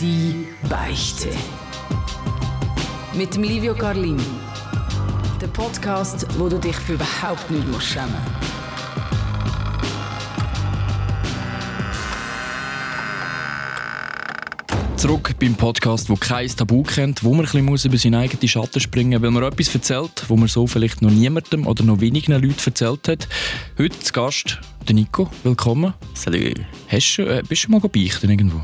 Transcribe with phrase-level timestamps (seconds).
[0.00, 1.30] Die Beichte.
[3.14, 4.20] Mit dem Livio Carlin.
[5.40, 8.12] Der Podcast, wo du dich für überhaupt nicht musst schämen
[14.98, 18.80] Zurück beim Podcast, wo kein Tabu kennt, wo man ein bisschen über seinen eigenen Schatten
[18.80, 22.32] springen muss, weil man etwas erzählt, wo man so vielleicht noch niemandem oder noch wenigen
[22.32, 23.28] Leuten erzählt hat.
[23.78, 25.30] Heute zu Gast der Nico.
[25.42, 25.94] Willkommen.
[26.12, 26.60] Salut.
[26.88, 28.60] Hast du, äh, bist du mal beichten irgendwo?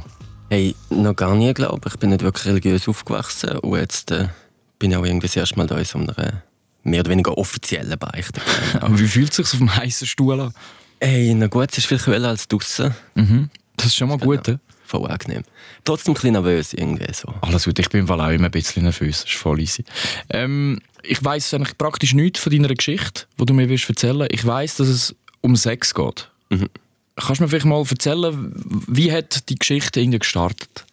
[0.52, 1.94] Hey, noch gar nie, glaube ich.
[1.94, 4.28] Ich bin nicht wirklich religiös aufgewachsen und jetzt äh,
[4.78, 6.42] bin ich auch irgendwie das erste Mal da in so einer
[6.82, 8.42] mehr oder weniger offiziellen Beichte.
[8.82, 10.52] Aber wie fühlt es sich auf dem heißen Stuhl an?
[11.00, 12.94] Hey, na gut, es ist viel kühler als draußen.
[13.14, 13.48] Mhm.
[13.78, 14.44] Das ist schon mal gut.
[14.44, 14.58] Genau.
[14.84, 15.42] Voll angenehm.
[15.84, 17.32] Trotzdem ein bisschen nervös irgendwie so.
[17.40, 19.22] Alles gut, ich bin im Fall auch immer ein bisschen nervös.
[19.22, 19.86] Das ist voll easy.
[20.28, 24.44] Ähm, ich weiss eigentlich praktisch nichts von deiner Geschichte, die du mir willst erzählen Ich
[24.44, 26.30] weiss, dass es um Sex geht.
[26.50, 26.68] Mhm.
[27.16, 28.52] Kannst du mir vielleicht mal erzählen,
[28.86, 30.84] wie hat die Geschichte irgendwie gestartet?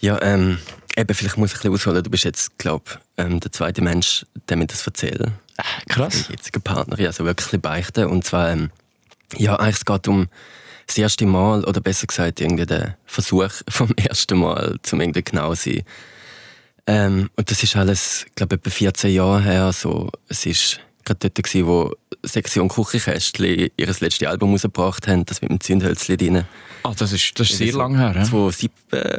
[0.00, 0.58] Ja, ähm,
[0.96, 2.04] eben, vielleicht muss ich ein bisschen ausholen.
[2.04, 5.30] Du bist jetzt, glaube ich, ähm, der zweite Mensch, der mir das erzählt.
[5.88, 6.24] Krass.
[6.28, 8.06] Mein jetziger Partner, also wirklich beichten.
[8.06, 8.70] Und zwar, ähm,
[9.36, 10.28] ja, eigentlich es geht um
[10.86, 15.54] das erste Mal, oder besser gesagt, irgendwie der Versuch vom ersten Mal, zum irgendwie genau
[15.54, 15.82] zu sein.
[16.86, 19.72] Ähm, und das ist alles, glaube ich, etwa 14 Jahre her.
[19.72, 25.40] So, es ist gerade dort, gewesen, wo Sektion Küchenkästchen ihr letztes Album rausgebracht haben, das
[25.40, 26.44] mit dem Zündhölzchen drin.
[26.82, 28.24] Ah, das ist, das ist sehr so lange her, ja?
[28.24, 28.70] 2007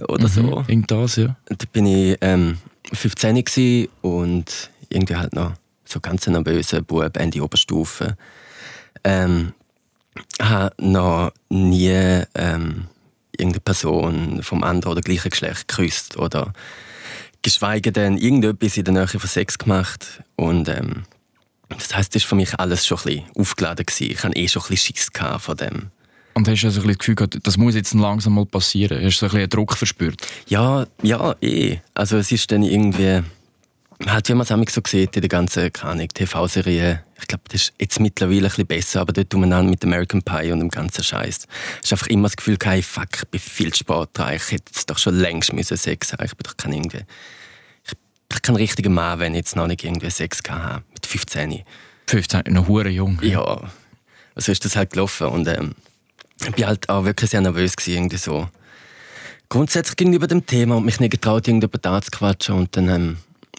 [0.08, 0.64] oder mhm, so.
[0.68, 1.36] Irgendwas, ja.
[1.46, 2.58] Da bin ich ähm,
[2.94, 5.54] 15 gewesen und irgendwie halt noch
[5.86, 8.16] so ganz nervöser Bub, Ende Oberstufe.
[9.04, 9.54] Ähm,
[10.42, 12.88] habe noch nie ähm,
[13.32, 16.54] irgendeine Person vom anderen oder gleichen Geschlecht geküsst oder
[17.42, 21.04] geschweige denn irgendetwas in der Nähe von Sex gemacht und ähm,
[21.78, 24.12] das heißt, das war für mich alles schon ein bisschen aufgeladen gewesen.
[24.12, 25.92] Ich hatte eh schon ein bisschen Schiss von dem.
[26.34, 29.04] Und hast du also ein bisschen das Gefühl gehabt, das muss jetzt langsam mal passieren?
[29.04, 30.26] Hast du so ein bisschen einen Druck verspürt?
[30.48, 31.78] Ja, ja, eh.
[31.94, 33.22] Also es ist dann irgendwie
[34.08, 38.00] halt, wie man es so sieht in der ganzen TV-Serie, ich glaube, das ist jetzt
[38.00, 41.48] mittlerweile ein bisschen besser, aber dort umeinander mit American Pie und dem ganzen Scheiß.
[41.80, 44.98] Es ist einfach immer das Gefühl, hey, fuck, ich bin viel sportreich, ich hätte doch
[44.98, 46.26] schon längst müssen Sex haben.
[46.26, 47.04] Ich bin doch kein irgendwie,
[48.32, 51.64] ich kein richtiger Mann, wenn ich jetzt noch nicht irgendwie Sex hatte, mit 15.
[52.08, 53.20] 15, noch hure jung.
[53.22, 53.62] Ja,
[54.36, 55.76] so ist das halt gelaufen und ähm,
[56.42, 58.48] ich bin halt auch wirklich sehr nervös gewesen, irgendwie so.
[59.50, 63.18] Grundsätzlich gegenüber dem Thema und mich nicht getraut, irgendjemand da zu quatschen und dann ähm,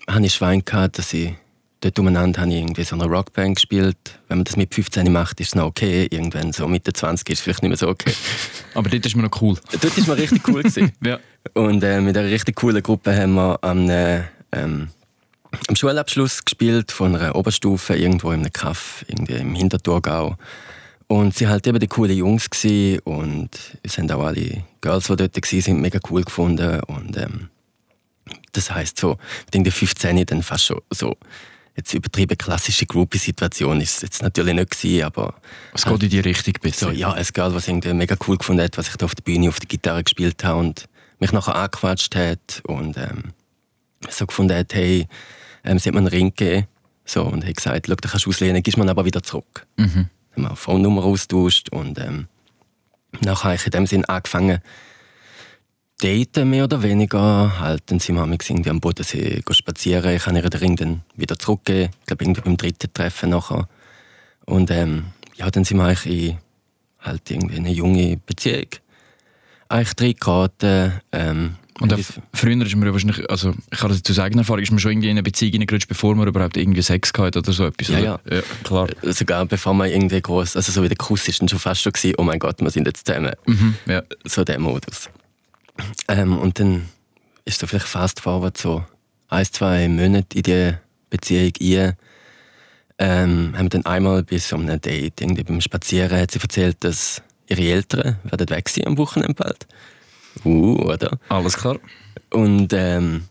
[0.09, 1.35] hatte ich Schwein gehabt, dass ich
[1.81, 3.97] dort umeinander habe ich irgendwie so eine Rockband gespielt.
[4.29, 6.07] Wenn man das mit 15 macht, ist es noch okay.
[6.11, 8.13] Irgendwann so Mitte 20 ist es vielleicht nicht mehr so okay.
[8.75, 9.57] Aber dort ist man noch cool.
[9.73, 10.63] Dort ist man richtig cool
[11.05, 11.19] ja.
[11.55, 14.89] Und äh, mit einer richtig coolen Gruppe haben wir am, äh, ähm,
[15.69, 20.37] am Schulabschluss gespielt von einer Oberstufe irgendwo in einem Kaff irgendwie im Hinterthurgau.
[21.09, 23.51] Und sie halt eben die coolen Jungs gewesen und
[23.83, 27.49] es haben auch alle Girls, die dort waren, sind mega cool gefunden und ähm,
[28.53, 31.17] das heißt so, ich denke, 15 dann fast schon so
[31.77, 35.35] jetzt übertrieben klassische Groupie-Situation ist es jetzt natürlich nicht gewesen, aber...
[35.73, 36.79] Es geht in die Richtung bitte.
[36.79, 39.23] So, ja, es geht, was irgendwie mega cool gefunden hat, was ich da auf der
[39.23, 40.89] Bühne auf der Gitarre gespielt habe und
[41.19, 43.33] mich nachher angequatscht hat und ähm,
[44.09, 45.07] so gefunden hat, hey,
[45.65, 46.67] ähm, sie hat mir einen Ring gegeben
[47.05, 49.67] so, und hat gesagt, schau, du kannst auslehnen, gibst mir aber wieder zurück.
[49.77, 50.09] Mhm.
[50.33, 52.29] Haben wir eine Phone-Nummer austauscht und ähm,
[53.21, 54.61] nachher habe ich in dem Sinn angefangen,
[56.01, 57.59] daten, mehr oder weniger.
[57.61, 60.15] Halt, dann sind wir irgendwie am Bodensee spazieren.
[60.15, 61.91] Ich habe ihr den Ring dann wieder zurückgegeben.
[62.01, 63.69] Ich glaube, irgendwie beim dritten Treffen nachher.
[64.47, 65.07] Und ähm,
[65.37, 66.39] ja, dann sind wir eigentlich in
[67.01, 68.69] halt irgendwie eine junge Beziehung.
[69.69, 71.01] Eigentlich drei geraten.
[71.13, 71.95] Ähm, und
[72.35, 75.09] früher ist man wahrscheinlich, also ich habe das aus eigener Erfahrung, ist man schon irgendwie
[75.09, 77.89] in eine Beziehung reingerutscht, bevor man überhaupt irgendwie Sex hatte oder so etwas.
[77.89, 78.21] Ja, ja.
[78.31, 78.89] ja klar.
[79.03, 81.81] Äh, sogar bevor man irgendwie groß, also so wie der Kuss ist dann schon fast
[81.81, 83.33] schon gewesen, oh mein Gott, wir sind jetzt zusammen.
[83.47, 84.03] Mhm, ja.
[84.25, 85.09] So der Modus.
[86.09, 86.89] Ähm, und dann
[87.47, 88.85] ist so vielleicht fast forward so
[89.29, 90.75] ein, zwei Monate in die
[91.09, 91.97] Beziehung ein.
[92.99, 96.77] Ähm, haben wir dann einmal bis so einem Date, irgendwie beim Spazieren, hat sie erzählt,
[96.81, 99.67] dass ihre Eltern werden weg sein am Wochenende bald.
[100.45, 101.19] Uh, oder?
[101.29, 101.79] Alles klar.
[102.31, 103.25] Und ähm,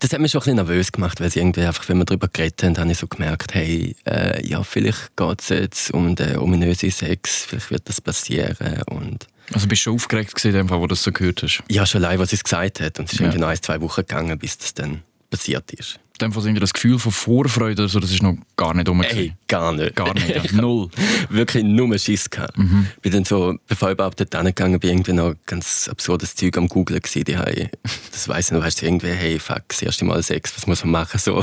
[0.00, 2.28] das hat mich schon ein bisschen nervös gemacht, weil sie irgendwie einfach, wenn wir darüber
[2.28, 6.38] geredet haben, habe ich so gemerkt, hey, äh, ja, vielleicht geht es jetzt um den
[6.38, 10.86] ominösen Sex, vielleicht wird das passieren und also bist du schon aufgeregt gewesen, wo du
[10.88, 11.62] das so gehört hast?
[11.68, 12.98] Ja, schon allein, was sie gesagt hat.
[12.98, 13.26] Und es ist ja.
[13.26, 15.98] irgendwie noch ein, zwei Wochen gegangen, bis das dann passiert ist.
[16.20, 19.02] Dem Fall das Gefühl von Vorfreude oder so, das ist noch gar nicht rum.
[19.02, 19.96] Ey, gar nicht.
[19.96, 20.42] Gar nicht, ja.
[20.52, 20.88] Null.
[21.28, 22.58] Wirklich nur Schiss gehabt.
[22.58, 22.86] Mhm.
[23.02, 26.68] Bin dann so, bevor ich überhaupt dort hingegangen bin, irgendwie noch ganz absurdes Zeug am
[26.68, 27.24] Googlen gewesen.
[27.24, 27.70] Die haben,
[28.12, 30.84] das weiss ich noch, weißt du, irgendwie, hey, fuck, das erste Mal Sex, was muss
[30.84, 31.42] man machen, so.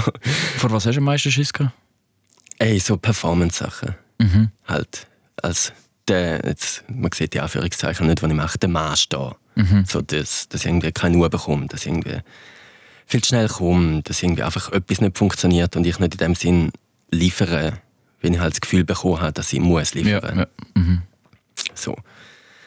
[0.57, 1.73] Vor was hast du am meisten Schiss gehabt?
[2.59, 3.95] Ey, so Performance-Sachen.
[4.19, 4.49] Mhm.
[4.67, 5.07] Halt,
[5.41, 5.73] als
[6.07, 9.33] der, jetzt, man sieht die Anführungszeichen nicht, was ich mache, der Mann stehen.
[9.55, 9.85] Mhm.
[9.87, 12.19] So, dass, dass ich irgendwie keine Ruhe bekomme, dass irgendwie
[13.07, 16.35] viel zu schnell komme, dass irgendwie einfach etwas nicht funktioniert und ich nicht in dem
[16.35, 16.71] Sinn
[17.09, 17.79] liefere,
[18.21, 20.37] wenn ich halt das Gefühl bekommen habe, dass ich muss liefern.
[20.37, 20.47] Ja, ja.
[20.75, 21.01] Mhm.
[21.73, 21.95] So.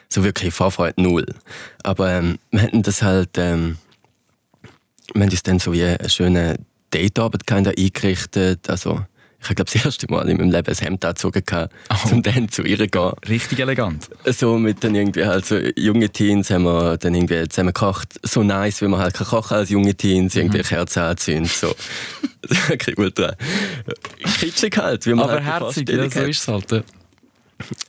[0.08, 1.26] so wirklich Vorfreude null.
[1.82, 3.76] Aber ähm, wir hätten das halt, ähm,
[5.12, 6.56] wir haben uns dann so wie eine schöne
[6.90, 9.04] Datearbeit eingerichtet, also
[9.42, 11.42] ich habe glaube das erste Mal in meinem Leben ein Hemd angezogen,
[11.90, 12.12] oh.
[12.12, 13.12] um dann zu ihr zu gehen.
[13.28, 14.10] Richtig elegant.
[14.26, 18.20] So mit dann irgendwie halt so junge Teens haben wir dann irgendwie zusammen gekocht.
[18.22, 20.64] So nice, wie man halt kochen als junge Teens, irgendwie mhm.
[20.64, 21.74] Kerzen anzünden, so.
[22.96, 23.34] ultra
[24.38, 26.84] kitschig halt, wie man Aber halt herzig, ja, so ist es halt.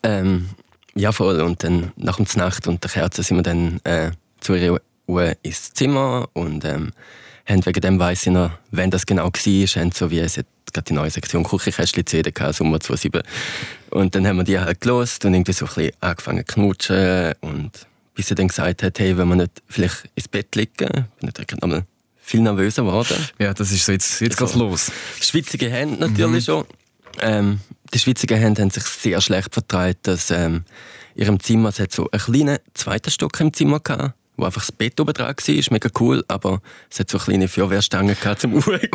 [0.03, 0.49] Ähm,
[0.95, 1.41] ja, voll.
[1.41, 5.33] Und dann nach der Nacht und der Kerze sind wir dann äh, zu ihr Uhr
[5.41, 6.91] ins Zimmer und ähm,
[7.45, 10.85] haben wegen dem weiss ich noch, wenn das genau war, haben so wie es gerade
[10.85, 13.21] die neue Sektion Küchenkästchen CD gehabt, Sommer 2007.
[13.89, 17.33] Und dann haben wir die halt gelost und irgendwie so ein bisschen angefangen zu knutschen
[17.41, 17.71] und
[18.15, 20.87] bis sie dann gesagt hat, hey, wenn wir nicht vielleicht ins Bett liegen,
[21.19, 21.83] bin ich direkt nochmal
[22.21, 23.17] viel nervöser geworden.
[23.39, 24.91] Ja, das ist so, jetzt, jetzt geht's also, los.
[25.19, 26.51] Schwitzige Hände natürlich mhm.
[26.51, 26.65] schon.
[27.19, 27.59] Ähm,
[27.93, 30.63] die schwitzigen Hände haben sich sehr schlecht vertreibt, dass ähm,
[31.15, 34.61] in ihrem Zimmer, es hat so einen kleinen zweiten Stock im Zimmer gehabt, wo einfach
[34.61, 38.55] das Bett oben dran war, mega cool, aber es hat so kleine Feuerwehrstangen gehabt zum
[38.55, 38.81] Uhren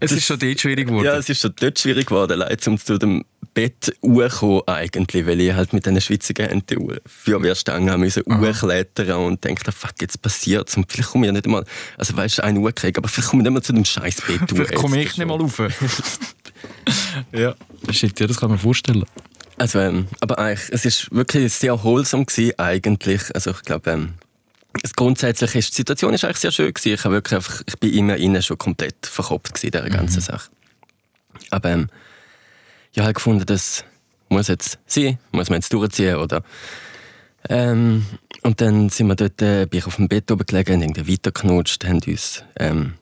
[0.00, 1.06] Es ist schon dort schwierig geworden.
[1.06, 3.24] Ja, es ist schon dort schwierig geworden, leid, um zu dem
[3.54, 9.72] Bett hochkommen eigentlich, weil ich halt mit diesen schwitzigen Händen Feuerwehrstangen müssen hochklettern und dachte,
[9.72, 11.64] fuck, jetzt passiert's und vielleicht komme ich ja nicht mal,
[11.96, 14.22] also weißt du, einen Uhr kriegen, aber vielleicht komme ich nicht mal zu dem scheiß
[14.26, 15.58] Bett Vielleicht komme ich nicht mal rauf.
[17.32, 17.54] ja,
[17.90, 19.04] shit, ja, das kann man vorstellen.
[19.58, 23.22] Also, ähm, aber eigentlich, es ist wirklich sehr erholsam gewesen, eigentlich.
[23.34, 24.14] Also ich glaube, ähm,
[24.82, 26.94] das Grundsätzliche ist, die Situation ist eigentlich sehr schön gewesen.
[26.94, 30.24] Ich, wirklich einfach, ich bin immer innen schon komplett verkopft gewesen, dieser ganzen mhm.
[30.24, 30.50] Sache.
[31.50, 31.88] Aber ähm,
[32.92, 33.84] ich habe halt gefunden, das
[34.28, 36.42] muss jetzt sein, muss man jetzt durchziehen, oder?
[37.48, 38.06] Ähm,
[38.42, 41.12] und dann sind wir dort, äh, bin ich auf dem Bett oben gelegen, haben irgendwie
[41.12, 42.94] weitergeknutscht, haben uns ähm,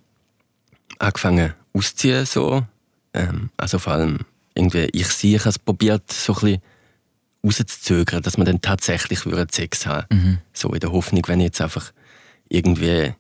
[0.99, 2.67] angefangen auszuziehen, so.
[3.13, 4.21] Ähm, also vor allem
[4.55, 6.63] irgendwie, ich sehe, ich habe es probiert, so ein bisschen
[7.45, 9.21] rauszuzögern, dass man dann tatsächlich
[9.51, 10.39] Sex haben mhm.
[10.53, 11.93] So in der Hoffnung, wenn ich jetzt einfach
[12.49, 13.15] irgendwie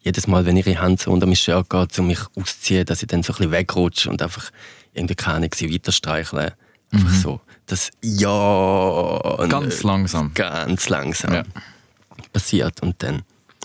[0.00, 3.08] jedes Mal, wenn ihre Hand so unter mein Shirt geht, um mich auszuziehen, dass ich
[3.08, 4.50] dann so ein bisschen wegrutsche und einfach
[4.94, 6.52] irgendwie keine Ahnung, sie weiter streicheln.
[6.92, 7.20] Einfach mhm.
[7.20, 7.40] so.
[7.66, 9.46] Das Ja.
[9.48, 10.32] Ganz langsam.
[10.34, 11.34] Ganz langsam.
[11.34, 11.42] Ja.
[12.32, 12.80] Passiert.
[12.82, 13.22] Und dann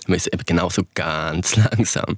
[0.07, 2.17] es eben genauso ganz langsam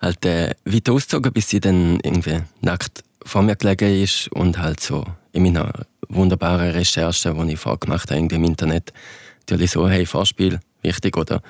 [0.00, 4.80] halt äh, weiter ausgezogen, bis sie dann irgendwie nackt vor mir gelegen ist und halt
[4.80, 5.72] so in meiner
[6.08, 8.92] wunderbaren Recherche, die ich vorgemacht habe im Internet,
[9.40, 11.42] natürlich so, hey, Vorspiel, wichtig, oder?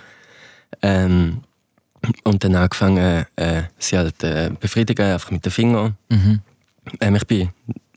[0.80, 1.42] Ähm,
[2.24, 5.96] und dann angefangen, äh, sie halt äh, befriedigen, einfach mit den Fingern.
[6.08, 6.40] Mhm.
[7.00, 7.50] Ähm, ich bin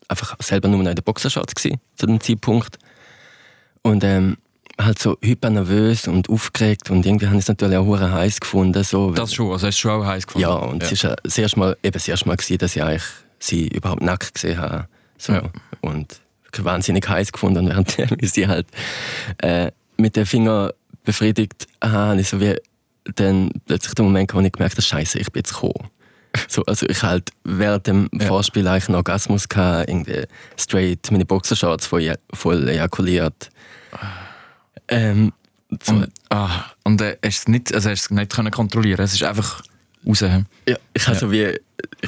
[0.07, 2.77] einfach selber nur in der Boxershorts zu dem Zeitpunkt.
[3.81, 4.37] Und ähm,
[4.79, 8.83] halt so hyper nervös und aufgeregt und irgendwie habe ich es natürlich auch heiß gefunden.
[8.83, 10.47] So, das schon, also hast du schon auch heiß gefunden?
[10.47, 10.89] Ja, und ja.
[10.91, 13.03] es war das erste Mal, eben das erste Mal gewesen, dass ich eigentlich
[13.47, 14.87] sie überhaupt nackt gesehen habe.
[15.17, 15.33] So.
[15.33, 15.43] Ja.
[15.81, 16.21] Und
[16.57, 18.67] wahnsinnig heiß gefunden, während ich sie halt
[19.39, 20.71] äh, mit den Fingern
[21.03, 22.55] befriedigt habe, ich so wie
[23.15, 25.89] dann plötzlich der Moment, wo ich gemerkt habe, Scheiße, ich bin jetzt gekommen.
[26.47, 28.25] So, also ich halt während dem ja.
[28.25, 30.23] Vorspiel eigentlich einen Orgasmus gehabt, irgendwie
[30.57, 33.49] straight meine Boxershorts voll, voll ejakuliert.
[34.87, 35.33] Ähm,
[35.81, 35.93] so.
[35.93, 39.23] Und, ah, und äh, hast es nicht, also hast es nicht können kontrollieren, es ist
[39.23, 39.61] einfach
[40.05, 40.21] raus.
[40.21, 41.53] Ja, ich also ja.
[41.53, 41.59] wie,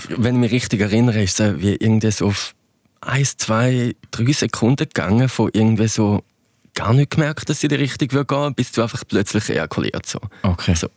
[0.09, 2.53] wenn ich mich richtig erinnere, ist es wie irgendwie so auf
[3.01, 6.23] eins, zwei, drei Sekunden gegangen, von irgendwie so
[6.73, 10.05] gar nicht gemerkt, dass sie in die Richtung gehen will, bis du einfach plötzlich ejakuliert.
[10.05, 10.19] So.
[10.43, 10.75] Okay.
[10.75, 10.89] So,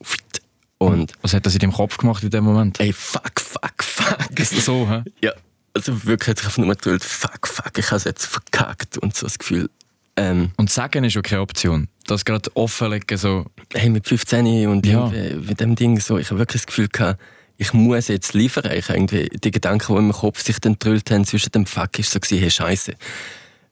[0.78, 2.80] und Was hat das in deinem Kopf gemacht in dem Moment?
[2.80, 4.38] Ey, fuck, fuck, fuck.
[4.38, 5.02] Ist das so, hä?
[5.22, 5.32] Ja.
[5.74, 9.14] Also wirklich hat sich einfach nur gedacht, fuck, fuck, ich habe es jetzt verkackt und
[9.14, 9.70] so das Gefühl.
[10.20, 11.88] Ähm, und sagen ist auch keine Option.
[12.06, 13.46] Das gerade offenlegen so.
[13.72, 15.08] Hey, mit 15 und ja.
[15.08, 17.20] mit dem Ding so, ich habe wirklich das Gefühl gehabt,
[17.56, 18.70] ich muss jetzt liefern.
[18.74, 21.98] Ich irgendwie die Gedanken, die in meinem Kopf sich dann drüllt haben zwischen dem Fuck,
[21.98, 22.94] ist so gewesen, hey, Scheiße.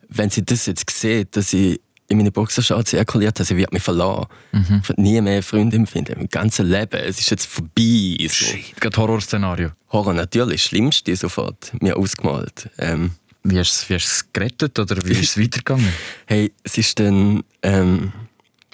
[0.09, 3.83] Wenn sie das jetzt sieht, dass ich in meine Boxershorts ejakuliert habe, sie wird mich
[3.83, 4.27] verlassen.
[4.53, 4.81] Mhm.
[4.83, 6.15] Ich werde nie mehr Freunde empfinden.
[6.17, 6.99] Mein ganzes Leben.
[7.01, 8.17] Es ist jetzt vorbei.
[8.21, 8.47] So.
[8.47, 9.71] Shit, gerade Horrorszenario.
[9.91, 10.63] Horror natürlich.
[10.63, 11.73] Schlimmste sofort.
[11.83, 12.71] Mir ausgemalt.
[12.79, 13.13] Ähm,
[13.51, 15.93] wie hast du es gerettet oder wie ist es weitergegangen?
[16.27, 18.13] hey, es ist dann ähm,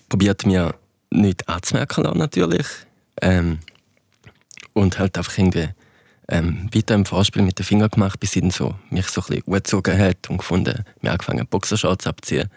[0.08, 0.74] probiert mir
[1.10, 2.66] nichts anzumerken lassen, natürlich.
[3.20, 3.58] Ähm,
[4.72, 5.68] und halt einfach irgendwie
[6.28, 9.26] ähm, weiter im Vorspiel mit den Fingern gemacht, bis sie dann so mich so ein
[9.28, 12.48] bisschen angezogen hat und gefunden, mir angefangen Boxershorts abzuziehen.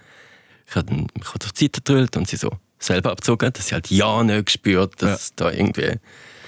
[0.67, 3.89] Ich habe mich auf die Seite gedrüllt und sie so selber abgezogen, dass sie halt
[3.89, 5.33] ja nicht gespürt, dass ja.
[5.37, 5.93] da irgendwie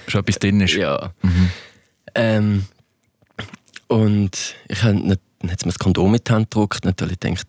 [0.08, 0.74] schon etwas drin ist.
[0.74, 1.12] Ja.
[1.22, 1.50] Mhm.
[2.14, 2.66] Ähm,
[3.88, 6.84] und ich habe dann hat sie mir das Kondom mit die Hand gedruckt.
[6.84, 7.46] Natürlich denkt,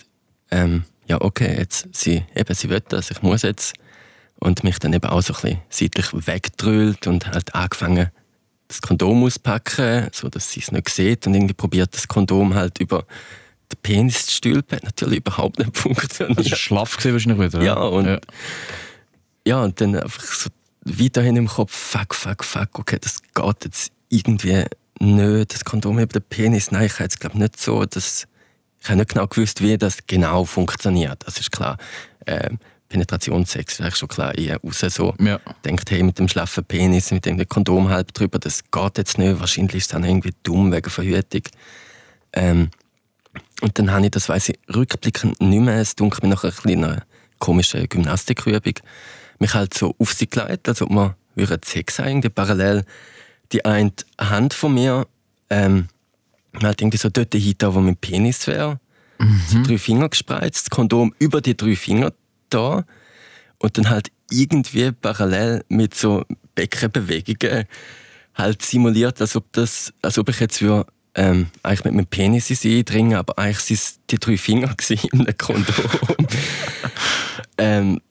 [0.50, 3.74] ähm, ja okay, jetzt, sie, eben, sie will das, ich muss jetzt.
[4.40, 8.10] Und mich dann eben auch so ein bisschen seitlich weggedrüllt und halt angefangen,
[8.68, 12.80] das Kondom auspacken, so dass sie es nicht sieht und irgendwie probiert das Kondom halt
[12.80, 13.06] über
[13.72, 14.78] den Penis zu stülpen.
[14.78, 16.40] Hat natürlich überhaupt nicht funktioniert.
[16.40, 17.64] Das war schlaff gewesen wahrscheinlich wieder.
[17.64, 18.20] Ja, und, ja.
[19.46, 20.50] ja, und dann einfach so
[20.86, 24.66] weiterhin im Kopf, fuck, fuck, fuck, okay, das geht jetzt irgendwie
[25.02, 26.72] nicht, das Kondom über den Penis.
[26.72, 28.28] Nein, ich habe jetzt glaube nicht so, dass
[28.82, 31.24] ich habe nicht genau gewusst, wie das genau funktioniert.
[31.26, 31.78] Das ist klar.
[32.26, 35.14] Ähm, Penetrationssex ist eigentlich schon klar eher raus so.
[35.20, 35.40] Ja.
[35.64, 39.40] Denkt, hey, mit dem schlaffen Penis, mit dem Kondom halb drüber, das geht jetzt nicht.
[39.40, 41.44] Wahrscheinlich ist es dann irgendwie dumm wegen Verhütung.
[42.34, 42.70] Ähm,
[43.62, 46.52] und dann habe ich, das weiß ich rückblickend nicht mehr, es dunkelt mir nach einer
[46.52, 47.02] kleinen
[47.40, 48.74] komischen Gymnastikübung,
[49.40, 51.16] mich halt so auf sie gelegt, als ob man
[51.64, 52.84] Sex haben, parallel
[53.52, 55.08] die eine Hand von mir,
[55.50, 55.88] ähm,
[56.62, 58.80] halt irgendwie so dort hinter, wo mein Penis wäre,
[59.20, 59.42] mhm.
[59.48, 62.14] so drei Finger gespreizt, das Kondom über die drei Finger
[62.50, 62.86] da
[63.60, 66.24] und dann halt irgendwie parallel mit so
[66.56, 67.66] Beckenbewegungen
[68.34, 72.50] halt simuliert, als ob das, als ob ich jetzt würde, ähm, eigentlich mit meinem Penis
[72.50, 75.76] in sie eindringen, aber eigentlich sind es die drei Finger in einem Kondom.
[77.58, 78.02] ähm,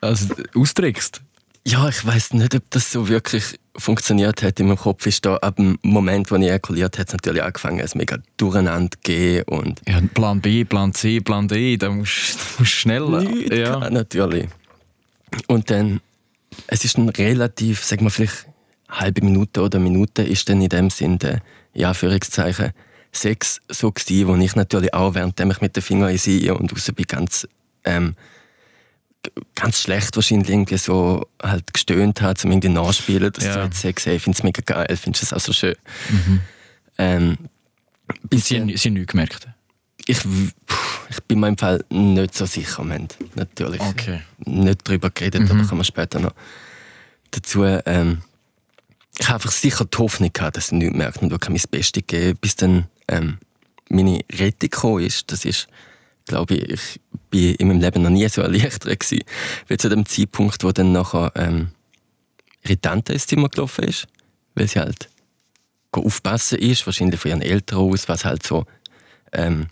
[0.00, 1.22] also austrickst?
[1.66, 4.60] Ja, ich weiß nicht, ob das so wirklich funktioniert hat.
[4.60, 7.80] In meinem Kopf ist da ab dem Moment, wo ich ejakuliert hat es natürlich angefangen,
[7.80, 12.64] es mega durcheinander gehen und ja, Plan B, Plan C, Plan D, da musst du
[12.64, 13.22] schneller.
[13.22, 14.48] Nicht, ja, natürlich.
[15.46, 16.00] Und dann,
[16.66, 18.46] es ist dann relativ, sagen wir vielleicht
[18.88, 21.40] eine halbe Minute oder Minute, ist dann in dem Sinn der,
[21.72, 22.72] ja, Führungszeichen,
[23.12, 26.72] Sex so gewesen, wo ich natürlich auch, während ich mit den Fingern in sie und
[26.72, 27.46] raus bin, ganz
[27.84, 28.14] ähm,
[29.54, 33.56] ganz schlecht wahrscheinlich irgendwie so halt gestöhnt hat, um irgendwie nachspielen, dass ja.
[33.56, 35.76] du jetzt sagst, hey, ich finde es mega geil, findest es auch so schön.
[36.08, 36.40] Mhm.
[36.98, 37.38] Ähm,
[38.28, 39.48] bis sie, haben, sie nicht gemerkt?
[40.06, 40.20] Ich,
[41.10, 44.22] ich bin mir im Fall nicht so sicher, wir haben natürlich okay.
[44.38, 45.50] nicht darüber geredet, mhm.
[45.50, 46.34] aber kommen wir später noch
[47.30, 47.64] dazu.
[47.64, 48.22] Ähm,
[49.18, 52.04] ich habe einfach sicher die Hoffnung gehabt, dass sie nichts merkt und wirklich mein Bestes
[52.06, 53.38] gegeben, bis dann ähm,
[53.90, 55.30] meine Rettung gekommen ist.
[55.30, 55.68] Das ist
[56.30, 57.00] glaube ich, ich
[57.30, 59.24] bin in meinem Leben noch nie so erleichtert gewesen,
[59.68, 61.68] wie zu dem Zeitpunkt, wo dann nachher ähm,
[62.62, 64.06] ihre Tante ins Zimmer gelaufen ist,
[64.54, 65.08] weil sie halt
[65.92, 68.64] aufpassen ist, wahrscheinlich von ihren Eltern aus, was halt so
[69.32, 69.68] ähm,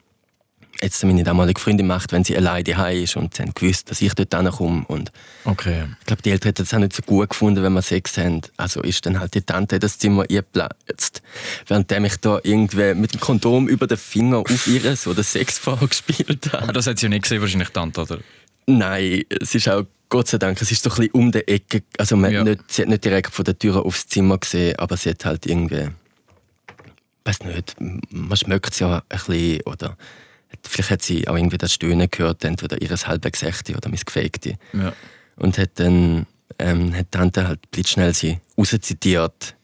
[0.82, 4.00] jetzt meine damalige Freundin macht, wenn sie alleine daheim ist und sie haben gewusst, dass
[4.00, 4.84] ich dort hinkomme.
[4.86, 5.12] Und
[5.44, 5.86] okay.
[6.00, 8.42] Ich glaube, die Eltern hätten es auch nicht so gut gefunden, wenn wir Sex haben.
[8.56, 11.22] Also ist dann halt die Tante in das Zimmer eingeplatzt,
[11.66, 15.86] während ich da irgendwie mit dem Kondom über den Finger auf ihr so den Sexfall
[15.86, 16.64] gespielt habe.
[16.64, 18.18] Aber das hat sie ja nicht gesehen, wahrscheinlich Tante, oder?
[18.66, 21.82] Nein, es ist auch Gott sei Dank, es ist so ein bisschen um die Ecke.
[21.98, 22.42] Also man ja.
[22.42, 25.46] nicht, sie hat nicht direkt von der Tür aufs Zimmer gesehen, aber sie hat halt
[25.46, 25.88] irgendwie,
[27.24, 29.96] weiß nicht, man schmeckt es ja ein bisschen oder
[30.66, 34.58] vielleicht hat sie auch irgendwie das Stöhnen gehört, entweder ihres halben Gesicht oder mein Gefegte.
[34.72, 34.92] Ja.
[35.36, 36.26] Und hat dann
[36.58, 39.54] ähm, hat Tante halt blitzschnell sie rauszitiert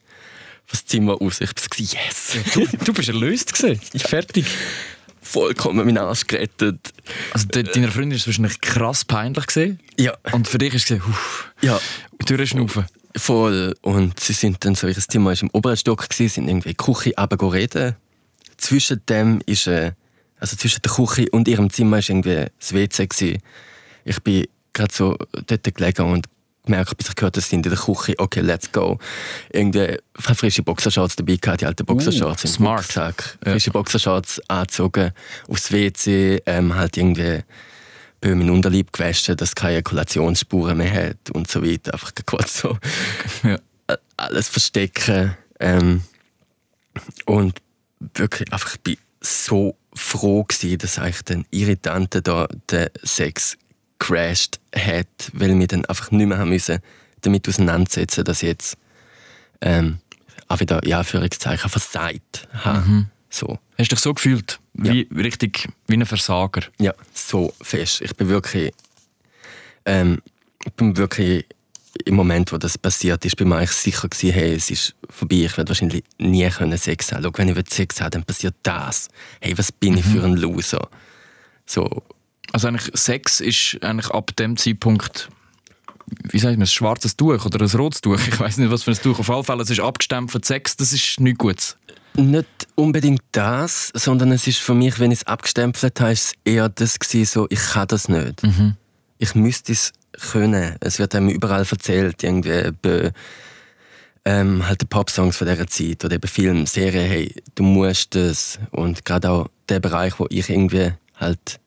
[0.71, 1.41] das Zimmer aus.
[1.41, 2.37] Ich war yes!
[2.53, 3.81] Du, du bist erlöst gewesen.
[4.01, 4.47] Fertig.
[5.21, 6.93] Vollkommen meinen Arsch gerettet.
[7.33, 9.81] Also de, deiner Freundin war es wahrscheinlich krass peinlich gesehen.
[9.99, 10.17] Ja.
[10.33, 11.81] Und für dich ist es uff, ja.
[12.27, 12.87] durchschnaufen.
[13.17, 13.75] Voll.
[13.83, 16.77] Und sie sind dann so, ihr Zimmer war im oberen Stock, gewesen, sind irgendwie in
[16.77, 17.97] die Küche reden.
[18.57, 19.93] Zwischen dem ist äh,
[20.45, 23.07] also zwischen der Küche und ihrem Zimmer war irgendwie das WC.
[23.07, 23.39] Gewesen.
[24.05, 26.27] Ich bin gerade so dort gelegen und
[26.67, 28.99] gemerkt, bis ich gehört habe, sind in der Küche, okay, let's go.
[29.55, 32.81] Irgendwie frische Boxershorts dabei gehabt, die alten Boxershorts uh, im smart.
[32.81, 33.39] Rucksack.
[33.43, 33.73] Frische ja.
[33.73, 35.13] Boxershorts angezogen,
[35.49, 37.43] aufs WC, ähm, halt irgendwie
[38.21, 41.95] Böhmen Unterleib gewaschen, dass es keine Ejakulationsspuren mehr hat und so weiter.
[41.95, 42.77] Einfach kurz so
[43.43, 43.57] ja.
[44.19, 45.39] alles verstecken.
[45.59, 46.03] Ähm,
[47.25, 47.63] und
[48.15, 53.57] wirklich einfach, ich bin so froh gewesen, dass eigentlich dann ihre Tante da den Sex
[53.99, 56.81] crashed hat, weil wir dann einfach nicht mehr haben müssen
[57.25, 58.77] damit auseinandersetzen, dass ich jetzt
[59.61, 59.99] ähm,
[60.49, 62.87] auch wieder ja Anführungszeichen versagt habe.
[62.87, 63.07] Mhm.
[63.31, 63.59] So.
[63.79, 65.21] Hast du dich so gefühlt, wie ja.
[65.23, 66.63] richtig wie ein Versager?
[66.79, 68.01] Ja, so fest.
[68.03, 68.73] Ich bin wirklich,
[69.85, 70.23] ähm,
[70.65, 71.47] ich bin wirklich
[72.05, 75.37] im Moment, wo das passiert ist, bin ich eigentlich sicher gewesen, hey, es ist vorbei,
[75.37, 77.23] ich werde wahrscheinlich nie können Sex haben.
[77.23, 79.09] Schau, wenn ich Sex habe, dann passiert das.
[79.41, 80.11] Hey, was bin ich mhm.
[80.11, 80.89] für ein Loser?
[81.67, 82.03] So.
[82.53, 85.29] Also eigentlich Sex ist eigentlich ab dem Zeitpunkt
[86.31, 88.19] wie sagt man, ein schwarzes Tuch oder ein rotes Tuch.
[88.29, 89.19] Ich weiß nicht, was für ein Tuch.
[89.19, 90.45] Auf alle Fälle, es ist abgestempelt.
[90.45, 91.77] Sex, das ist nichts Gutes.
[92.17, 96.33] Nicht unbedingt das, sondern es ist für mich, wenn ich es abgestempelt habe, ist es
[96.45, 98.43] eher das gewesen, so, ich kann das nicht.
[98.43, 98.77] Mhm.
[99.19, 99.93] Ich müsste es
[100.33, 100.77] können.
[100.81, 103.11] Es wird einem überall erzählt, irgendwie,
[104.25, 108.59] ähm, halt die Pop-Songs von dieser Zeit oder eben Film, Serien, hey, du musst das.
[108.71, 111.61] Und gerade auch der Bereich, wo ich irgendwie halt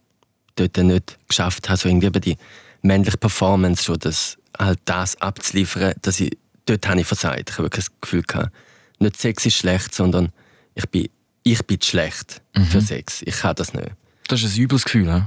[0.55, 2.37] dort nicht geschafft habe, so irgendwie eben die
[2.81, 6.35] männliche Performance schon, das, halt das abzuliefern, dass ich,
[6.65, 7.49] dort habe ich versagt.
[7.49, 8.51] Ich habe wirklich das Gefühl gehabt,
[8.99, 10.31] nicht Sex ist schlecht, sondern
[10.73, 11.09] ich bin,
[11.43, 12.65] ich bin schlecht mhm.
[12.65, 13.21] für Sex.
[13.25, 13.91] Ich kann das nicht.
[14.27, 15.21] Das ist ein übles Gefühl, he?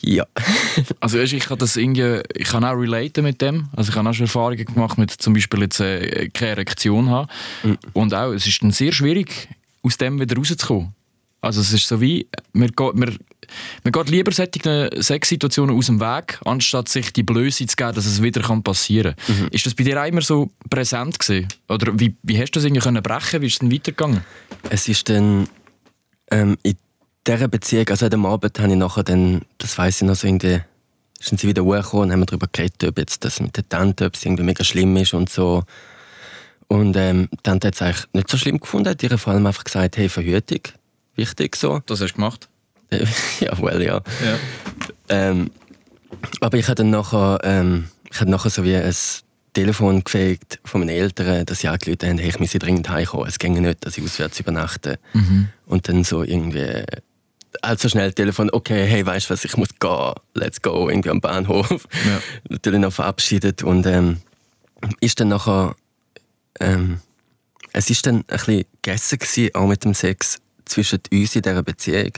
[0.00, 0.26] Ja.
[1.00, 3.68] also ich kann das irgendwie, ich kann auch relaten mit dem.
[3.74, 7.28] Also ich habe auch schon Erfahrungen gemacht mit zum Beispiel jetzt äh, keine Erektion haben.
[7.62, 7.78] Mhm.
[7.92, 9.48] Und auch, es ist dann sehr schwierig,
[9.82, 10.94] aus dem wieder rauszukommen.
[11.40, 13.16] Also es ist so wie, man geht, man,
[13.84, 18.06] man geht lieber solche Sexsituationen aus dem Weg, anstatt sich die Blöße zu geben, dass
[18.06, 19.42] es wieder passieren kann.
[19.42, 19.48] Mhm.
[19.52, 21.48] Ist das bei dir auch immer so präsent gewesen?
[21.68, 23.40] Oder wie, wie hast du das irgendwie können brechen?
[23.40, 24.24] Wie ist es denn weitergegangen?
[24.68, 25.48] Es ist dann
[26.30, 26.76] ähm, in
[27.28, 30.60] dieser Beziehung, also am Abend habe ich nachher dann, das weiss ich noch so irgendwie,
[31.20, 34.14] sind sie wieder hochgekommen und haben darüber geredet, ob jetzt das mit der Tante, ob
[34.14, 35.64] es irgendwie mega schlimm ist und so.
[36.68, 39.46] Und ähm, die Tante hat es eigentlich nicht so schlimm gefunden, hat ihr vor allem
[39.46, 40.60] einfach gesagt, hey, Verhütung,
[41.16, 41.80] wichtig so.
[41.86, 42.48] Das hast du gemacht?
[43.40, 43.96] ja, well, ja.
[44.24, 44.38] ja.
[45.08, 45.50] Ähm,
[46.40, 48.94] aber ich hatte dann nachher, ähm, ich hatte nachher so wie ein
[49.52, 53.26] Telefon gefegt von meinen Eltern, dass sie angerufen haben, hey, ich muss dringend heimkommen.
[53.26, 54.98] Es ginge nicht, dass ich auswärts übernachte.
[55.14, 55.48] Mhm.
[55.66, 56.84] Und dann so irgendwie
[57.62, 61.20] allzu schnell Telefon, okay, hey, weißt du was, ich muss gehen, let's go, irgendwie am
[61.20, 61.86] Bahnhof.
[62.06, 62.20] Ja.
[62.48, 64.18] Natürlich noch verabschiedet und ähm,
[65.00, 65.74] ist dann nachher,
[66.60, 67.00] ähm,
[67.72, 71.62] es ist dann ein bisschen gegessen gewesen, auch mit dem Sex zwischen uns in dieser
[71.62, 72.12] Beziehung.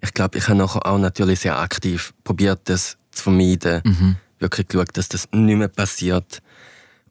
[0.00, 3.82] Ich glaube, ich habe nachher auch natürlich sehr aktiv probiert, das zu vermeiden.
[3.84, 4.16] Mhm.
[4.38, 6.42] Wirklich geschaut, dass das nicht mehr passiert.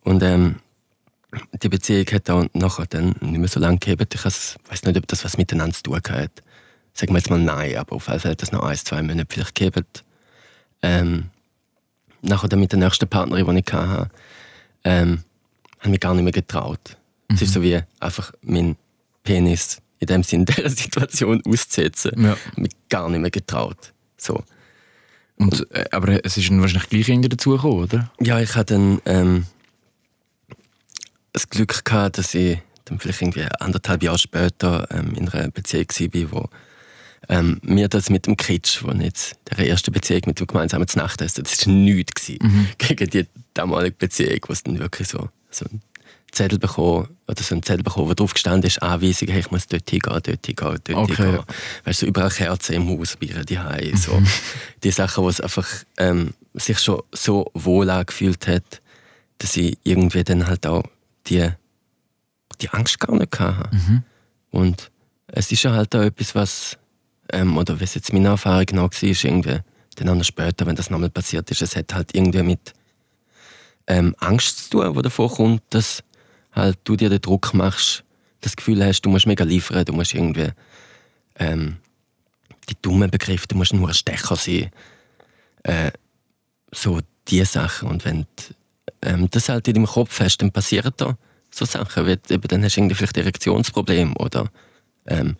[0.01, 0.57] Und ähm,
[1.61, 4.07] die Beziehung hat auch nachher dann nicht mehr so lange gegeben.
[4.13, 6.43] Ich weiß nicht, ob das was miteinander zu tun hat.
[6.95, 9.27] Sagen wir jetzt mal nein, aber auf jeden Fall hat das noch ein, zwei Monate
[9.29, 9.85] vielleicht gegeben.
[10.81, 11.25] Ähm,
[12.21, 14.09] nachher dann mit der nächsten Partnerin, die ich hatte,
[14.85, 15.23] ähm,
[15.79, 16.97] habe mich gar nicht mehr getraut.
[17.27, 17.35] Mhm.
[17.35, 18.77] Es ist so wie einfach mein
[19.23, 22.23] Penis in dem Sinne dieser Situation auszusetzen.
[22.23, 22.37] Ja.
[22.55, 23.93] Mich gar nicht mehr getraut.
[24.17, 24.41] So.
[25.35, 28.11] Und, äh, aber es ist wahrscheinlich gleich irgendwie dazugekommen, oder?
[28.21, 29.45] Ja, ich hatte dann ähm,
[31.33, 35.87] das Glück gehabt, dass ich dann vielleicht irgendwie anderthalb Jahre später ähm, in einer Beziehung
[35.89, 36.49] war, wo
[37.29, 41.43] ähm, mir das mit dem Kitsch, wo jetzt der erste Beziehung mit dem gemeinsamen Nachtessen,
[41.43, 42.67] das war nichts mhm.
[42.77, 45.65] gegen die damalige Beziehung, wo es dann wirklich so, so
[46.31, 49.67] Zettel bekommen, oder so einen Zettel bekommen, wo drauf gestanden ist, Anweisungen, hey, ich muss
[49.67, 51.15] dort hingehen, dort hingehen, dort okay.
[51.15, 51.43] hingehen.
[51.85, 54.19] Weißt du, überall Kerzen im Haus, bei die Hause, so.
[54.19, 54.27] Mhm.
[54.83, 58.81] Die Sachen, wo es einfach ähm, sich schon so wohl angefühlt hat,
[59.39, 60.83] dass ich irgendwie dann halt auch
[61.27, 61.49] die,
[62.61, 63.75] die Angst gar nicht hatte.
[63.75, 64.03] Mhm.
[64.51, 64.91] Und
[65.27, 66.77] es ist ja halt auch etwas, was,
[67.31, 69.59] ähm, oder was jetzt meine Erfahrung noch war, ist irgendwie,
[69.95, 72.73] dann anders später, wenn das nochmal passiert ist, es hat halt irgendwie mit
[73.87, 76.03] ähm, Angst zu tun, die davor kommt, dass
[76.51, 78.03] halt du dir den Druck machst,
[78.41, 80.49] das Gefühl hast, du musst mega liefern, du musst irgendwie
[81.37, 81.77] ähm,
[82.69, 84.71] die dummen Begriffe, du musst nur ein Stecher sein.
[85.63, 85.91] Äh,
[86.71, 87.89] so diese Sachen.
[87.89, 88.53] Und wenn du
[89.01, 91.17] ähm, das halt in deinem Kopf hast, dann passieren da
[91.51, 92.05] so Sachen.
[92.05, 94.49] Wie, eben, dann hast du irgendwie vielleicht Erektionsproblem oder
[95.07, 95.37] ähm,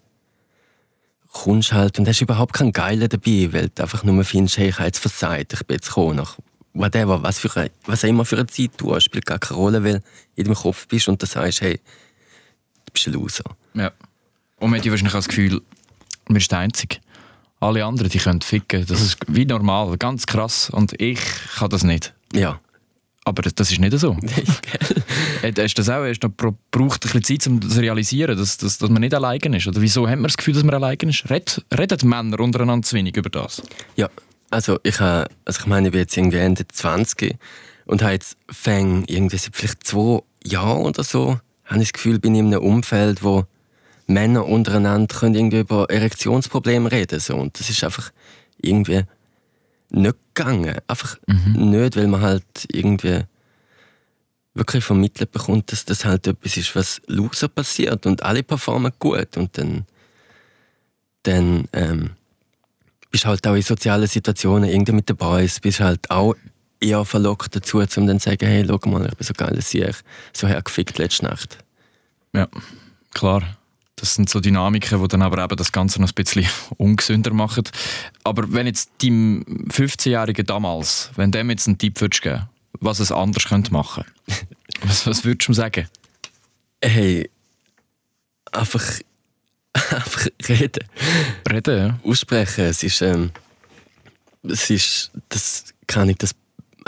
[1.35, 4.75] kommst halt und hast überhaupt keinen Geilen dabei, weil du einfach nur findest, hey, ich
[4.75, 6.37] habe jetzt versagt, ich bin jetzt gekommen nach
[6.73, 9.59] whatever, was, für eine, was auch immer für eine Zeit du hast, spielt gar keine
[9.59, 10.03] Rolle, weil du
[10.35, 11.79] in deinem Kopf bist und du sagst, hey,
[12.85, 13.43] du bist ein Loser.
[13.73, 13.91] Ja.
[14.59, 15.61] Und man hat wahrscheinlich das Gefühl,
[16.27, 16.97] man ist der Einzige.
[17.59, 18.85] Alle anderen, die können ficken.
[18.85, 20.69] Das ist wie normal, ganz krass.
[20.69, 21.19] Und ich
[21.57, 22.13] kann das nicht.
[22.33, 22.59] Ja.
[23.27, 24.15] Aber das ist nicht so.
[25.57, 28.77] hast das auch hast du braucht ein bisschen Zeit, um das zu realisieren, dass, dass,
[28.77, 29.67] dass man nicht allein ist?
[29.67, 31.27] Oder wieso hat man das Gefühl, dass man allein ist?
[31.29, 33.63] Red, reden Männer untereinander zu wenig über das?
[33.95, 34.09] Ja,
[34.51, 37.35] also ich, habe, also ich meine, ich bin jetzt irgendwie Ende 20
[37.85, 42.19] und habe jetzt Fang irgendwie seit vielleicht zwei Jahren oder so, habe ich das Gefühl,
[42.19, 43.45] bin ich in einem Umfeld, wo
[44.05, 47.35] Männer untereinander können irgendwie über Erektionsprobleme reden so.
[47.35, 48.11] und das ist einfach
[48.61, 49.01] irgendwie
[49.89, 50.77] nicht gegangen.
[50.87, 51.69] Einfach mhm.
[51.69, 53.21] nicht, weil man halt irgendwie
[54.53, 59.35] wirklich vermittelt bekommt, dass das halt etwas ist, was Loser passiert und alle performen gut
[59.37, 59.85] und dann,
[61.23, 62.11] dann ähm,
[63.11, 66.35] bist halt auch in sozialen Situationen irgendwie mit dabei, bist bist halt auch
[66.79, 69.73] eher verlockt dazu, um dann zu sagen, hey, schau mal, ich bin so geil, dass
[69.73, 69.85] ich
[70.33, 71.57] so hergefickt letzte Nacht.
[72.33, 72.47] Ja,
[73.13, 73.43] klar.
[73.97, 77.63] Das sind so Dynamiken, die dann aber eben das Ganze noch ein bisschen ungesünder machen.
[78.23, 83.11] Aber wenn jetzt deinem 15-Jährigen damals, wenn dem jetzt einen Tipp würdest geben, was es
[83.11, 84.03] anders könnte machen,
[84.81, 85.87] was, was würdest du ihm sagen?
[86.81, 87.29] Hey,
[88.51, 88.83] einfach
[89.73, 90.87] einfach reden.
[91.49, 91.99] Reden, ja.
[92.09, 92.65] Aussprechen.
[92.65, 93.31] Es ist, ähm,
[94.43, 96.31] es ist, das kann ich, das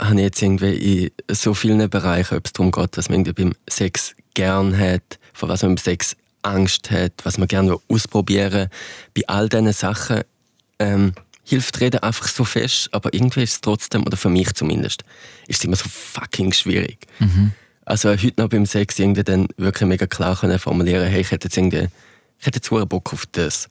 [0.00, 3.44] habe ich jetzt irgendwie in so vielen Bereichen, ob es darum geht, was man irgendwie
[3.44, 8.68] beim Sex gern hat, vor was man beim Sex Angst hat, was man gerne ausprobieren
[9.14, 10.22] Bei all diesen Sachen
[10.78, 11.12] ähm,
[11.44, 15.02] hilft Reden einfach so fest, aber irgendwie ist es trotzdem, oder für mich zumindest,
[15.46, 17.06] ist es immer so fucking schwierig.
[17.18, 17.52] Mhm.
[17.84, 21.46] Also heute noch beim Sex irgendwie dann wirklich mega klar können formulieren, hey, ich hätte
[21.46, 21.88] jetzt irgendwie,
[22.38, 23.70] ich hätte jetzt Bock auf das.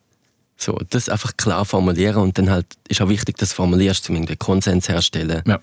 [0.58, 4.15] So, das einfach klar formulieren und dann halt ist auch wichtig, dass du formulierst, um
[4.15, 5.43] irgendwie Konsens herzustellen.
[5.45, 5.60] Ja.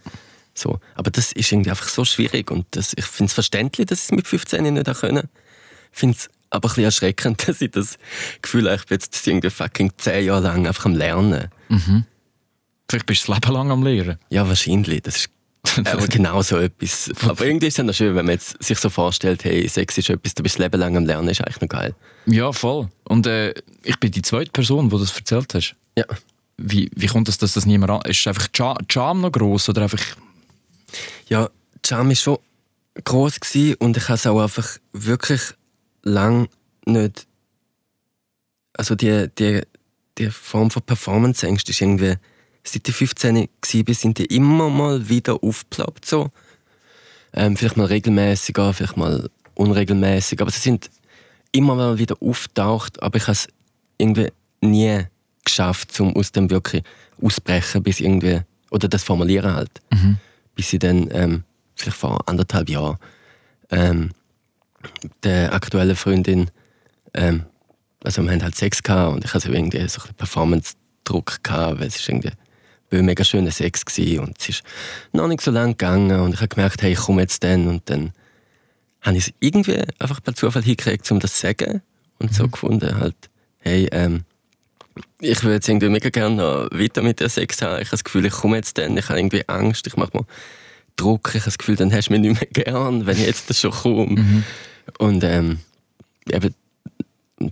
[0.55, 0.79] So.
[0.95, 4.05] Aber das ist irgendwie einfach so schwierig und das, ich finde es verständlich, dass ich
[4.05, 5.29] es mit 15 nicht können.
[5.93, 7.99] Ich finde es aber ein bisschen erschreckend, dass ich das
[8.41, 11.49] Gefühl habe, ich bin jetzt irgendwie fucking 10 Jahre lang einfach am Lernen.
[11.69, 12.05] Mhm.
[12.89, 14.19] Vielleicht bist du das Leben lang am Lehren.
[14.31, 15.03] Ja, wahrscheinlich.
[15.03, 15.31] Das ist
[15.85, 17.11] aber genau so etwas.
[17.23, 20.11] Aber irgendwie ist es dann schön, wenn man jetzt sich so vorstellt, hey, Sex ist
[20.11, 21.95] etwas, du bist das Leben lang am Lernen, ist eigentlich noch geil.
[22.27, 22.89] Ja, voll.
[23.05, 25.75] Und äh, ich bin die zweite Person, die das erzählt hast.
[25.97, 26.05] Ja.
[26.57, 28.11] Wie, wie kommt es, dass das niemand an...
[28.11, 30.03] Ist einfach Charme noch gross oder einfach...
[31.29, 31.49] Ja,
[31.85, 32.39] Charme war schon
[33.03, 33.39] gross
[33.79, 35.41] und ich habe es auch einfach wirklich
[36.05, 36.49] lang
[36.87, 37.27] nicht...
[38.77, 39.63] Also die, die,
[40.19, 42.17] die Form von Performance-Ängste ist irgendwie
[42.65, 46.07] seit ich 15 war, sind die immer mal wieder aufgeploppt.
[46.07, 46.31] So.
[47.33, 50.91] Ähm, vielleicht mal regelmäßiger, vielleicht mal unregelmäßig, aber sie sind
[51.53, 53.49] immer mal wieder auftaucht, aber ich habe es
[53.99, 54.29] irgendwie
[54.61, 55.05] nie
[55.45, 56.83] geschafft, um aus dem wirklich
[57.21, 58.41] ausbrechen, bis irgendwie,
[58.71, 60.17] oder das formulieren halt, mhm.
[60.55, 61.45] bis ich dann, ähm,
[61.77, 62.99] vielleicht vor anderthalb Jahren,
[63.71, 64.11] ähm,
[65.23, 66.51] der aktuellen Freundin,
[67.15, 67.45] ähm,
[68.03, 71.89] also wir haben halt Sex gehabt und ich hatte irgendwie so ein Performance-Druck gehabt, weil
[71.89, 72.33] es ist irgendwie
[72.95, 74.63] war ein mega schöner Sex gewesen und es ist
[75.13, 77.89] noch nicht so lange gegangen und ich habe gemerkt, hey, ich komme jetzt dann und
[77.91, 78.13] dann
[79.03, 81.83] habe ich es irgendwie einfach per Zufall hingekriegt, um das zu sagen
[82.19, 82.35] und mhm.
[82.35, 83.17] so gefunden halt,
[83.59, 84.25] hey, ähm,
[85.21, 87.83] ich würde jetzt irgendwie mega gerne noch weiter mit der Sex haben.
[87.83, 90.25] Ich habe das Gefühl, ich komme jetzt dann, ich habe irgendwie Angst, ich mache mir
[90.97, 93.59] Druck, ich habe das Gefühl, dann hast du mich nicht mehr gern, wenn ich jetzt
[93.59, 94.21] schon komme.
[94.21, 94.45] Mhm.
[94.99, 95.61] Und ähm,
[96.31, 96.55] eben,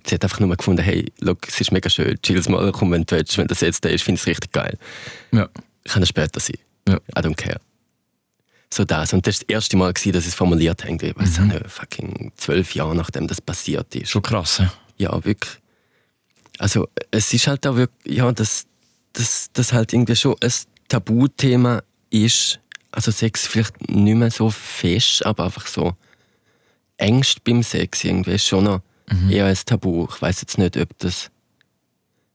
[0.07, 3.05] sie hat einfach nur gefunden, hey, look, es ist mega schön, chill's mal, komm, wenn
[3.05, 4.79] du willst, wenn das jetzt da ist, finde ich es richtig geil.
[5.33, 5.49] Ja.
[5.85, 6.59] Kann es später sein.
[6.89, 6.97] Ja.
[6.97, 7.61] I don't care.
[8.73, 9.13] So das.
[9.13, 10.95] Und das war das erste Mal, gewesen, dass ich es formuliert habe.
[10.95, 11.49] Ich weiß mhm.
[11.49, 14.11] nicht, fucking zwölf Jahre nachdem das passiert ist.
[14.11, 14.73] Schon krass, ja.
[14.97, 15.61] Ja, wirklich.
[16.59, 18.67] Also, es ist halt auch wirklich, ja, dass
[19.13, 20.53] das, das halt irgendwie schon ein
[20.89, 22.61] Tabuthema ist.
[22.93, 25.95] Also, Sex vielleicht nicht mehr so fest, aber einfach so
[27.03, 29.31] Ängste beim Sex irgendwie schon noch mhm.
[29.31, 30.07] eher ein Tabu.
[30.11, 31.31] Ich weiß jetzt nicht, ob das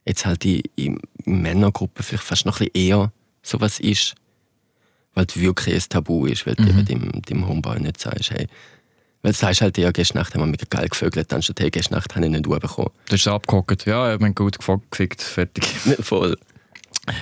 [0.05, 4.15] jetzt halt in, in Männergruppen vielleicht fast noch ein bisschen eher sowas ist,
[5.13, 6.65] weil es wirklich ein Tabu ist, weil mhm.
[6.65, 8.47] du dem, dem Homeboy nicht sagst, hey,
[9.21, 11.71] weil du sagst halt, ja, gestern Nacht haben wir mega geil gevögelt, dann statt, hey,
[11.71, 12.91] gestern Nacht habe ich nicht bekommen.
[13.07, 15.65] Du hast abgehockt, ja, ich bin gut gefickt, fertig.
[15.99, 16.37] Voll.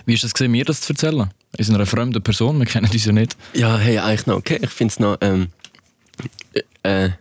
[0.05, 1.29] Wie ist es gesehen, mir das zu erzählen?
[1.58, 3.38] Ist eine fremde Person, wir kennen uns ja nicht.
[3.53, 4.60] Ja, hey, eigentlich noch okay.
[4.62, 5.47] Ich finde es noch, ähm,
[6.84, 7.12] äh,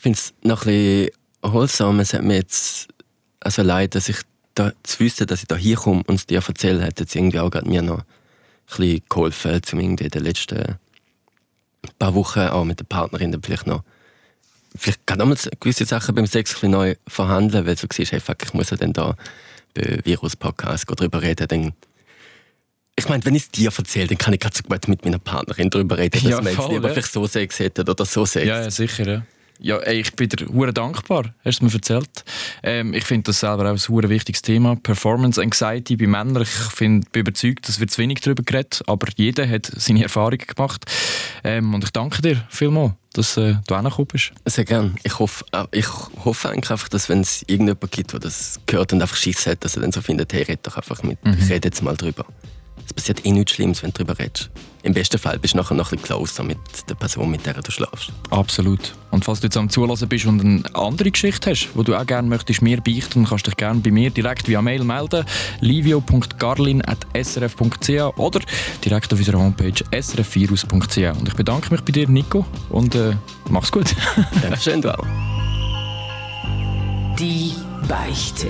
[0.00, 1.10] ich finde es noch ein bisschen
[1.42, 2.00] holsam.
[2.00, 2.88] Es hat mir jetzt
[3.38, 4.16] also leid, dass ich
[4.54, 7.52] da, zu wissen, dass ich da hinkomme und es dir erzähle, hat jetzt irgendwie auch
[7.64, 8.04] mir noch ein
[8.66, 10.78] bisschen geholfen, um irgendwie in den letzten
[11.98, 13.82] paar Wochen auch mit der Partnerin dann vielleicht noch
[14.74, 18.20] vielleicht gerade nochmal gewisse Sachen beim Sex ein bisschen neu verhandeln, weil du siehst, hey,
[18.20, 19.14] fuck, ich muss ja dann da
[19.74, 21.72] bei Virus-Podcast darüber reden, dann
[22.96, 25.18] ich meine, wenn ich es dir erzähle, dann kann ich gerade so gut mit meiner
[25.18, 26.94] Partnerin darüber reden, dass ja, wir jetzt lieber ja.
[26.94, 28.46] vielleicht so Sex hätten oder so Sex.
[28.46, 29.22] Ja, ja sicher, ja.
[29.62, 32.24] Ja, ey, ich bin dir hure dankbar, hast du mir erzählt.
[32.62, 34.76] Ähm, ich finde das selber auch ein hure wichtiges Thema.
[34.76, 36.42] Performance Anxiety bei Männern.
[36.42, 40.46] Ich find, bin überzeugt, es wird zu wenig darüber geredet, aber jeder hat seine Erfahrungen
[40.46, 40.86] gemacht.
[41.44, 44.32] Ähm, und ich danke dir vielmals, dass äh, du hergekommen bist.
[44.46, 44.94] Sehr gerne.
[45.02, 45.88] Ich hoffe, äh, ich
[46.24, 49.76] hoffe einfach, dass wenn es irgendjemand gibt, der das gehört und einfach Schiss hat, dass
[49.76, 51.34] er dann so findet, hey, red doch einfach mit, mhm.
[51.34, 52.24] rede jetzt mal drüber.
[52.86, 54.50] Es passiert eh nichts Schlimmes, wenn du darüber redest.
[54.82, 56.56] Im besten Fall bist du nachher noch ein bisschen closer mit
[56.88, 58.10] der Person, mit der du schlafst.
[58.30, 58.94] Absolut.
[59.10, 62.06] Und falls du jetzt am Zulassen bist und eine andere Geschichte hast, die du auch
[62.06, 65.26] gerne möchtest mir beichten, kannst du dich gerne bei mir direkt via Mail melden.
[65.60, 68.40] livio.garlin.srf.ch oder
[68.82, 71.18] direkt auf unserer Homepage srfvirus.ch.
[71.18, 73.12] Und ich bedanke mich bei dir, Nico, und äh,
[73.50, 73.94] mach's gut.
[74.42, 75.06] Dankeschön, du auch.
[77.18, 77.52] Die
[77.86, 78.48] Beichte.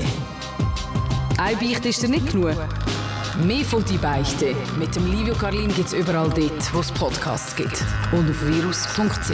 [1.38, 2.54] Ein Beichte ist dir nicht genug.
[3.38, 7.54] Mehr von «Die Beichte» mit dem Livio Carlin gibt es überall dort, wo es Podcasts
[7.54, 7.84] gibt.
[8.12, 9.30] Und auf virus.ch.